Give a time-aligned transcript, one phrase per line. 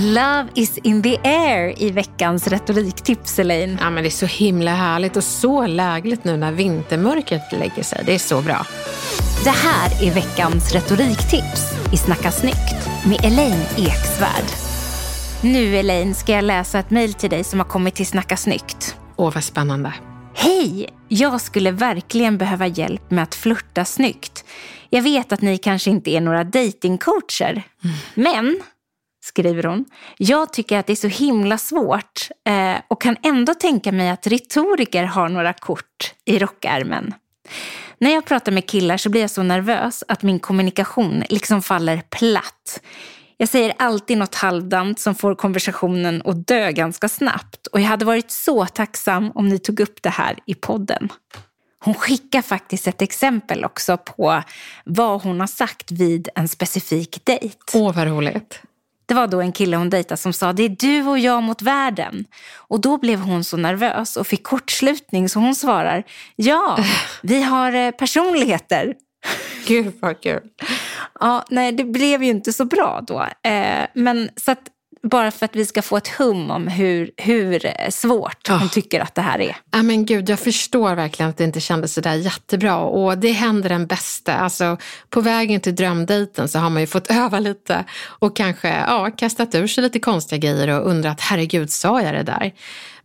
[0.00, 3.78] Love is in the air i veckans retoriktips, Elaine.
[3.80, 8.02] Ja, men det är så himla härligt och så lägligt nu när vintermörkret lägger sig.
[8.06, 8.66] Det är så bra.
[9.44, 14.44] Det här är veckans retoriktips i Snacka snyggt med Elaine Eksvärd.
[15.42, 18.96] Nu Elaine ska jag läsa ett mejl till dig som har kommit till Snacka snyggt.
[19.16, 19.92] Åh, vad spännande.
[20.34, 20.88] Hej!
[21.08, 24.44] Jag skulle verkligen behöva hjälp med att flirta snyggt.
[24.90, 27.96] Jag vet att ni kanske inte är några datingcoacher, mm.
[28.14, 28.60] men
[29.28, 29.84] skriver hon.
[30.16, 34.26] Jag tycker att det är så himla svårt eh, och kan ändå tänka mig att
[34.26, 37.14] retoriker har några kort i rockärmen.
[37.98, 42.02] När jag pratar med killar så blir jag så nervös att min kommunikation liksom faller
[42.10, 42.80] platt.
[43.36, 48.04] Jag säger alltid något halvdant som får konversationen att dö ganska snabbt och jag hade
[48.04, 51.08] varit så tacksam om ni tog upp det här i podden.
[51.80, 54.42] Hon skickar faktiskt ett exempel också på
[54.84, 57.56] vad hon har sagt vid en specifik dejt.
[57.74, 58.62] Åh, vad roligt.
[59.08, 61.62] Det var då en kille hon dejtade som sa det är du och jag mot
[61.62, 62.24] världen.
[62.56, 66.04] Och då blev hon så nervös och fick kortslutning så hon svarar
[66.36, 66.78] ja,
[67.22, 68.94] vi har eh, personligheter.
[69.66, 70.40] Gud vad kul.
[71.20, 73.26] Ja, nej det blev ju inte så bra då.
[73.50, 74.62] Eh, men så att
[75.02, 79.14] bara för att vi ska få ett hum om hur, hur svårt hon tycker att
[79.14, 79.56] det här är.
[79.70, 83.68] Ja, men gud, jag förstår verkligen att det inte kändes sådär jättebra och det händer
[83.68, 84.34] den bästa.
[84.34, 84.76] Alltså,
[85.10, 89.54] på vägen till drömdejten så har man ju fått öva lite och kanske ja, kastat
[89.54, 92.52] ur sig lite konstiga grejer och undrat, herregud, sa jag det där?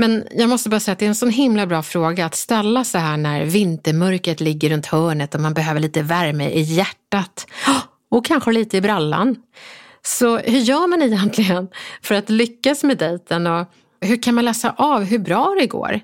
[0.00, 2.84] Men jag måste bara säga att det är en sån himla bra fråga att ställa
[2.84, 7.46] så här när vintermörkret ligger runt hörnet och man behöver lite värme i hjärtat
[8.10, 9.36] och kanske lite i brallan.
[10.02, 11.68] Så hur gör man egentligen
[12.02, 13.66] för att lyckas med dejten och
[14.00, 16.00] hur kan man läsa av hur bra det går?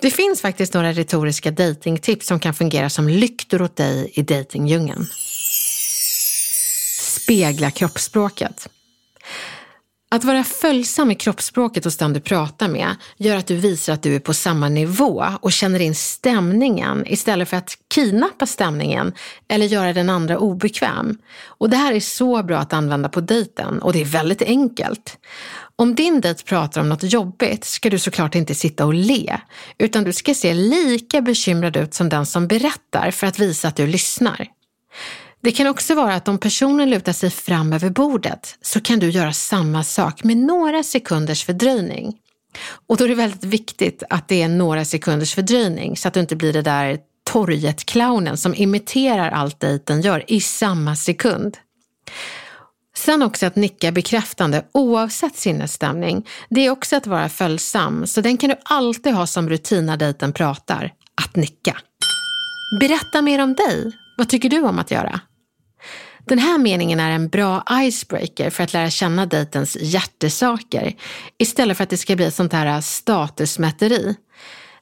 [0.00, 5.06] Det finns faktiskt några retoriska dejtingtips som kan fungera som lyktor åt dig i dejtingdjungeln.
[7.00, 8.68] Spegla kroppsspråket.
[10.16, 14.02] Att vara följsam i kroppsspråket hos den du pratar med gör att du visar att
[14.02, 19.12] du är på samma nivå och känner in stämningen istället för att kidnappa stämningen
[19.48, 21.18] eller göra den andra obekväm.
[21.46, 25.18] Och det här är så bra att använda på dejten och det är väldigt enkelt.
[25.76, 29.40] Om din dejt pratar om något jobbigt ska du såklart inte sitta och le,
[29.78, 33.76] utan du ska se lika bekymrad ut som den som berättar för att visa att
[33.76, 34.55] du lyssnar.
[35.46, 39.10] Det kan också vara att om personen lutar sig fram över bordet så kan du
[39.10, 42.16] göra samma sak med några sekunders fördröjning.
[42.88, 46.20] Och då är det väldigt viktigt att det är några sekunders fördröjning så att du
[46.20, 46.98] inte blir det där
[47.30, 51.56] torget-clownen som imiterar allt dejten gör i samma sekund.
[52.96, 56.26] Sen också att nicka bekräftande oavsett sinnesstämning.
[56.50, 59.96] Det är också att vara följsam, så den kan du alltid ha som rutin när
[59.96, 60.92] dejten pratar.
[61.22, 61.76] Att nicka.
[62.80, 63.92] Berätta mer om dig.
[64.16, 65.20] Vad tycker du om att göra?
[66.28, 70.94] Den här meningen är en bra icebreaker för att lära känna dejtens hjärtesaker
[71.38, 74.16] istället för att det ska bli ett sånt här statusmäteri.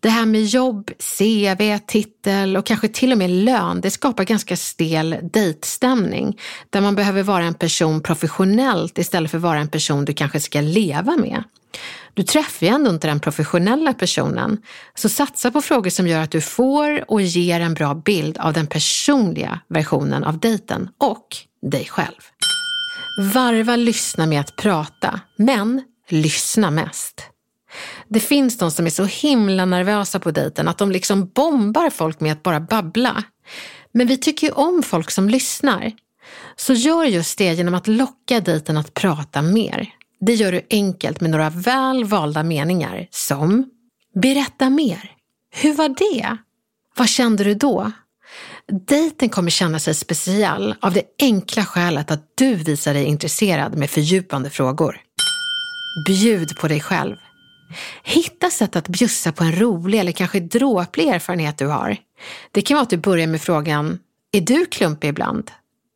[0.00, 4.56] Det här med jobb, CV, titel och kanske till och med lön, det skapar ganska
[4.56, 6.38] stel dejtstämning
[6.70, 10.40] där man behöver vara en person professionellt istället för att vara en person du kanske
[10.40, 11.44] ska leva med.
[12.14, 14.62] Du träffar ju ändå inte den professionella personen,
[14.94, 18.52] så satsa på frågor som gör att du får och ger en bra bild av
[18.52, 22.20] den personliga versionen av dejten och dig själv.
[23.34, 27.22] Varva lyssna med att prata, men lyssna mest.
[28.08, 32.20] Det finns de som är så himla nervösa på dejten att de liksom bombar folk
[32.20, 33.24] med att bara babbla.
[33.92, 35.92] Men vi tycker ju om folk som lyssnar.
[36.56, 39.88] Så gör just det genom att locka dejten att prata mer.
[40.20, 43.70] Det gör du enkelt med några väl valda meningar som
[44.14, 45.10] Berätta mer.
[45.50, 46.36] Hur var det?
[46.96, 47.92] Vad kände du då?
[48.88, 53.90] Dejten kommer känna sig speciell av det enkla skälet att du visar dig intresserad med
[53.90, 55.00] fördjupande frågor.
[56.06, 57.16] Bjud på dig själv.
[58.02, 61.96] Hitta sätt att bjussa på en rolig eller kanske dråplig erfarenhet du har.
[62.52, 63.98] Det kan vara att du börjar med frågan,
[64.32, 65.50] är du klumpig ibland?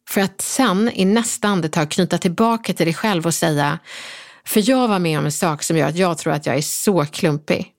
[0.08, 3.78] För att sen i nästa andetag knyta tillbaka till dig själv och säga,
[4.44, 6.62] för jag var med om en sak som gör att jag tror att jag är
[6.62, 7.72] så klumpig.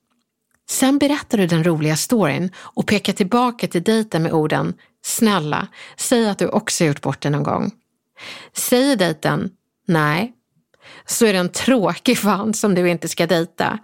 [0.70, 4.74] Sen berättar du den roliga storyn och pekar tillbaka till dejten med orden
[5.06, 5.68] Snälla,
[5.98, 7.72] säg att du också gjort bort det någon gång.
[8.54, 9.50] Säger dejten
[9.88, 10.34] Nej,
[11.06, 13.80] så är det en tråkig fan som du inte ska dejta.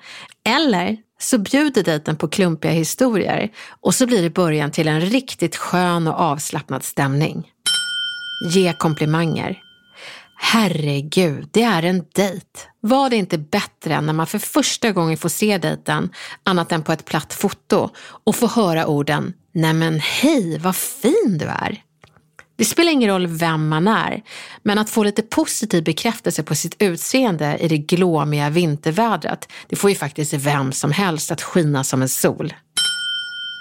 [0.46, 3.52] Eller så bjuder dejten på klumpiga historier
[3.82, 7.52] och så blir det början till en riktigt skön och avslappnad stämning.
[8.42, 9.60] Ge komplimanger.
[10.42, 12.46] Herregud, det är en dejt.
[12.82, 16.10] Var det inte bättre än när man för första gången får se dejten
[16.44, 17.90] annat än på ett platt foto
[18.24, 21.84] och får höra orden Nämen hej, vad fin du är.
[22.58, 24.24] Det spelar ingen roll vem man är,
[24.64, 29.90] men att få lite positiv bekräftelse på sitt utseende i det glåmiga vintervädret, det får
[29.90, 32.54] ju faktiskt vem som helst att skina som en sol.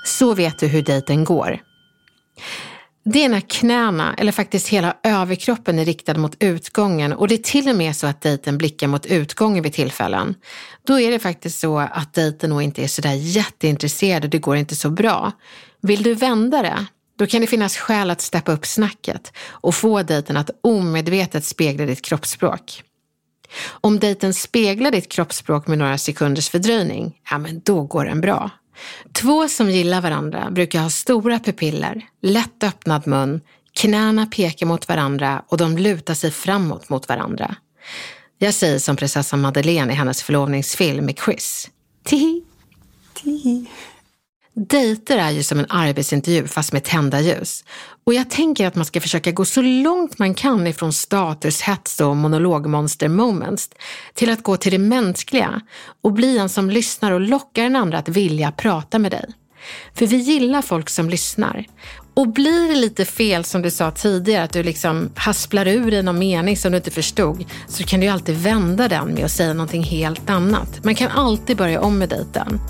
[0.05, 1.61] Så vet du hur dejten går.
[3.13, 7.39] Det är när knäna, eller faktiskt hela överkroppen är riktad mot utgången och det är
[7.39, 10.35] till och med så att dejten blickar mot utgången vid tillfällen.
[10.87, 14.57] Då är det faktiskt så att dejten nog inte är sådär jätteintresserad och det går
[14.57, 15.33] inte så bra.
[15.81, 16.87] Vill du vända det,
[17.19, 21.87] då kan det finnas skäl att steppa upp snacket och få dejten att omedvetet spegla
[21.87, 22.83] ditt kroppsspråk.
[23.69, 28.51] Om dejten speglar ditt kroppsspråk med några sekunders fördröjning, ja men då går den bra.
[29.13, 33.41] Två som gillar varandra brukar ha stora pupiller, lätt öppnad mun,
[33.73, 37.55] knäna pekar mot varandra och de lutar sig framåt mot varandra.
[38.39, 41.71] Jag säger som prinsessan Madeleine i hennes förlovningsfilm med Chris.
[42.05, 42.43] Tihi,
[43.15, 43.67] tihi.
[44.55, 47.65] Dejter är ju som en arbetsintervju fast med tända ljus.
[48.09, 52.17] Och jag tänker att man ska försöka gå så långt man kan ifrån statushets och
[52.17, 53.71] monologmonster moments
[54.15, 55.61] till att gå till det mänskliga
[56.03, 59.25] och bli en som lyssnar och lockar den andra att vilja prata med dig.
[59.95, 61.67] För vi gillar folk som lyssnar.
[62.15, 66.03] Och blir det lite fel som du sa tidigare, att du liksom hasplar ur dig
[66.03, 69.53] någon mening som du inte förstod, så kan du alltid vända den med att säga
[69.53, 70.85] någonting helt annat.
[70.85, 72.61] Man kan alltid börja om med dejten.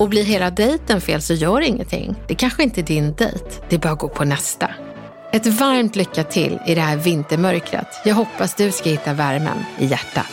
[0.00, 2.14] Och blir hela dejten fel så gör ingenting.
[2.28, 3.44] Det kanske inte är din dejt.
[3.68, 4.70] Det är bara att gå på nästa.
[5.32, 7.86] Ett varmt lycka till i det här vintermörkret.
[8.04, 10.26] Jag hoppas du ska hitta värmen i hjärtat.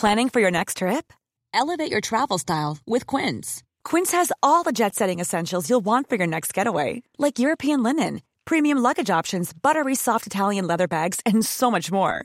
[0.00, 1.12] Planning for your next trip?
[1.54, 3.62] Elevate your travel style with Quince.
[3.90, 7.82] Quince has all the jet setting essentials you'll want for your next getaway, like European
[7.82, 12.24] linen, premium luggage options, buttery soft Italian leather bags, and so much more